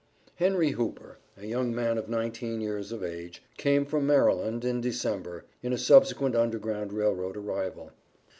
Henry 0.37 0.71
Hooper, 0.71 1.19
a 1.37 1.45
young 1.45 1.75
man 1.75 1.95
of 1.99 2.09
nineteen 2.09 2.59
years 2.59 2.91
of 2.91 3.03
age, 3.03 3.43
came 3.59 3.85
from 3.85 4.07
Maryland, 4.07 4.65
in 4.65 4.81
December, 4.81 5.45
in 5.61 5.73
a 5.73 5.77
subsequent 5.77 6.35
Underground 6.35 6.91
Rail 6.91 7.13
Road 7.13 7.37
arrival. 7.37 7.91